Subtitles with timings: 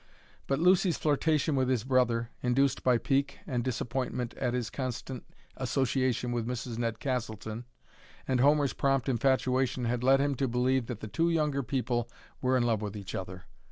[0.47, 5.23] But Lucy's flirtation with his brother, induced by pique and disappointment at his constant
[5.57, 6.79] association with Mrs.
[6.79, 7.65] Ned Castleton,
[8.27, 12.09] and Homer's prompt infatuation had led him to believe that the two younger people
[12.41, 13.45] were in love with each other.